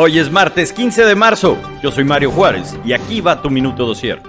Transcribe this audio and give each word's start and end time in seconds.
Hoy 0.00 0.20
es 0.20 0.30
martes 0.30 0.72
15 0.72 1.06
de 1.06 1.16
marzo. 1.16 1.58
Yo 1.82 1.90
soy 1.90 2.04
Mario 2.04 2.30
Juárez 2.30 2.78
y 2.84 2.92
aquí 2.92 3.20
va 3.20 3.42
tu 3.42 3.50
minuto 3.50 3.84
dosier. 3.84 4.22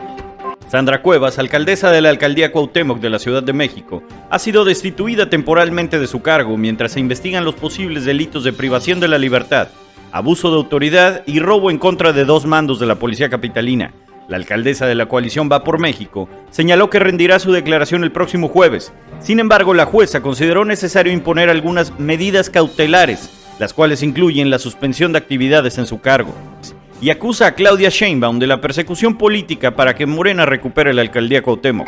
Sandra 0.67 1.03
Cuevas, 1.03 1.38
alcaldesa 1.38 1.92
de 1.92 2.01
la 2.01 2.09
alcaldía 2.09 2.51
Cuauhtémoc 2.51 2.99
de 2.99 3.11
la 3.11 3.19
Ciudad 3.19 3.43
de 3.43 3.53
México, 3.53 4.01
ha 4.32 4.40
sido 4.40 4.66
destituida 4.66 5.29
temporalmente 5.29 6.00
de 6.00 6.08
su 6.08 6.24
cargo 6.24 6.58
mientras 6.58 6.93
se 6.93 7.00
investigan 7.00 7.45
los 7.45 7.53
posibles 7.53 8.04
delitos 8.04 8.43
de 8.43 8.52
privación 8.52 9.00
de 9.00 9.09
la 9.09 9.20
libertad, 9.20 9.68
abuso 10.11 10.50
de 10.50 10.57
autoridad 10.57 11.21
y 11.27 11.39
robo 11.39 11.70
en 11.70 11.77
contra 11.77 12.13
de 12.13 12.25
dos 12.25 12.47
mandos 12.47 12.79
de 12.79 12.88
la 12.88 12.95
policía 12.95 13.29
capitalina. 13.29 13.93
La 14.27 14.38
alcaldesa 14.38 14.88
de 14.88 14.95
la 14.95 15.05
coalición 15.05 15.49
Va 15.51 15.63
por 15.63 15.77
México 15.77 16.27
señaló 16.49 16.89
que 16.89 16.97
rendirá 16.97 17.38
su 17.38 17.51
declaración 17.51 18.04
el 18.04 18.11
próximo 18.11 18.47
jueves. 18.47 18.91
Sin 19.20 19.39
embargo, 19.39 19.75
la 19.75 19.86
jueza 19.86 20.21
consideró 20.21 20.65
necesario 20.65 21.13
imponer 21.13 21.47
algunas 21.47 21.99
medidas 21.99 22.49
cautelares 22.49 23.29
las 23.59 23.73
cuales 23.73 24.01
incluyen 24.01 24.49
la 24.49 24.57
suspensión 24.57 25.11
de 25.11 25.19
actividades 25.19 25.77
en 25.77 25.85
su 25.85 25.99
cargo. 25.99 26.33
Y 27.01 27.11
acusa 27.11 27.47
a 27.47 27.55
Claudia 27.55 27.89
Sheinbaum 27.89 28.39
de 28.39 28.47
la 28.47 28.61
persecución 28.61 29.17
política 29.17 29.75
para 29.75 29.95
que 29.95 30.05
Morena 30.05 30.45
recupere 30.45 30.93
la 30.93 31.01
alcaldía 31.01 31.43
Cuauhtémoc. 31.43 31.87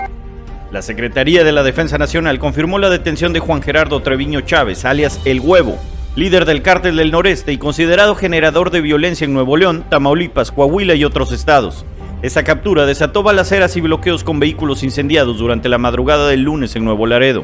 La 0.71 0.81
Secretaría 0.81 1.43
de 1.43 1.51
la 1.51 1.63
Defensa 1.63 1.97
Nacional 1.97 2.39
confirmó 2.39 2.79
la 2.79 2.89
detención 2.89 3.33
de 3.33 3.39
Juan 3.39 3.61
Gerardo 3.61 4.01
Treviño 4.01 4.41
Chávez, 4.41 4.85
alias 4.85 5.19
El 5.25 5.41
Huevo, 5.41 5.77
líder 6.15 6.45
del 6.45 6.61
cártel 6.61 6.95
del 6.95 7.11
noreste 7.11 7.51
y 7.51 7.57
considerado 7.57 8.15
generador 8.15 8.69
de 8.69 8.81
violencia 8.81 9.25
en 9.25 9.33
Nuevo 9.33 9.57
León, 9.57 9.83
Tamaulipas, 9.89 10.51
Coahuila 10.51 10.95
y 10.95 11.03
otros 11.03 11.31
estados. 11.33 11.85
Esta 12.21 12.43
captura 12.43 12.85
desató 12.85 13.23
balaceras 13.23 13.75
y 13.75 13.81
bloqueos 13.81 14.23
con 14.23 14.39
vehículos 14.39 14.83
incendiados 14.83 15.39
durante 15.39 15.69
la 15.69 15.77
madrugada 15.77 16.27
del 16.29 16.43
lunes 16.43 16.75
en 16.75 16.85
Nuevo 16.85 17.05
Laredo. 17.07 17.43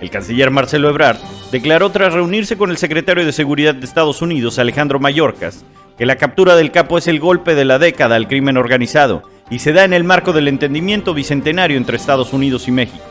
El 0.00 0.10
canciller 0.10 0.50
Marcelo 0.50 0.90
Ebrard 0.90 1.18
declaró 1.52 1.90
tras 1.90 2.12
reunirse 2.12 2.56
con 2.56 2.70
el 2.70 2.76
secretario 2.76 3.24
de 3.24 3.32
Seguridad 3.32 3.74
de 3.74 3.84
Estados 3.84 4.22
Unidos, 4.22 4.58
Alejandro 4.58 4.98
Mayorkas, 4.98 5.64
que 5.96 6.06
la 6.06 6.16
captura 6.16 6.56
del 6.56 6.70
capo 6.70 6.98
es 6.98 7.08
el 7.08 7.20
golpe 7.20 7.54
de 7.54 7.64
la 7.64 7.78
década 7.78 8.16
al 8.16 8.28
crimen 8.28 8.56
organizado 8.56 9.22
y 9.50 9.60
se 9.60 9.72
da 9.72 9.84
en 9.84 9.92
el 9.92 10.04
marco 10.04 10.32
del 10.32 10.48
entendimiento 10.48 11.14
bicentenario 11.14 11.76
entre 11.76 11.96
Estados 11.96 12.32
Unidos 12.32 12.68
y 12.68 12.72
México. 12.72 13.04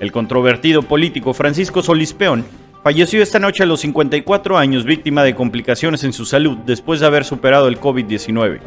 El 0.00 0.12
controvertido 0.12 0.82
político 0.82 1.34
Francisco 1.34 1.82
Solís 1.82 2.12
Peón 2.14 2.44
falleció 2.82 3.22
esta 3.22 3.38
noche 3.38 3.64
a 3.64 3.66
los 3.66 3.80
54 3.80 4.56
años 4.56 4.84
víctima 4.84 5.22
de 5.24 5.34
complicaciones 5.34 6.04
en 6.04 6.12
su 6.12 6.24
salud 6.24 6.56
después 6.64 7.00
de 7.00 7.06
haber 7.06 7.24
superado 7.24 7.68
el 7.68 7.80
COVID-19. 7.80 8.60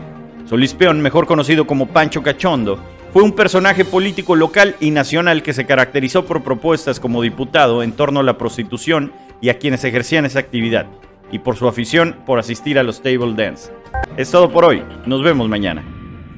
Solís 0.48 0.74
Peón, 0.74 1.02
mejor 1.02 1.26
conocido 1.26 1.66
como 1.66 1.88
Pancho 1.88 2.22
Cachondo, 2.22 2.80
fue 3.14 3.24
un 3.24 3.34
personaje 3.34 3.84
político 3.84 4.36
local 4.36 4.76
y 4.80 4.92
nacional 4.92 5.44
que 5.44 5.54
se 5.54 5.66
caracterizó 5.66 6.26
por 6.26 6.44
propuestas 6.44 7.00
como 7.00 7.22
diputado 7.22 7.84
en 7.84 7.92
torno 7.92 8.22
a 8.22 8.24
la 8.24 8.38
prostitución 8.38 9.12
y 9.42 9.50
a 9.50 9.60
quienes 9.60 9.84
ejercían 9.84 10.26
esa 10.26 10.40
actividad, 10.40 10.88
y 11.32 11.40
por 11.40 11.58
su 11.58 11.68
afición 11.68 12.18
por 12.26 12.40
asistir 12.40 12.80
a 12.80 12.84
los 12.84 13.02
table 13.02 13.34
dance. 13.36 13.72
Es 14.16 14.32
todo 14.32 14.52
por 14.52 14.64
hoy, 14.64 14.84
nos 15.06 15.24
vemos 15.24 15.50
mañana. 15.50 15.84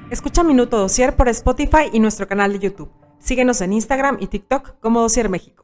Escucha 0.09 0.43
Minuto 0.43 0.77
Dosier 0.77 1.15
por 1.15 1.27
Spotify 1.29 1.89
y 1.91 1.99
nuestro 1.99 2.27
canal 2.27 2.53
de 2.53 2.59
YouTube. 2.59 2.91
Síguenos 3.19 3.61
en 3.61 3.73
Instagram 3.73 4.17
y 4.19 4.27
TikTok 4.27 4.79
como 4.79 5.01
Dosier 5.01 5.29
México. 5.29 5.62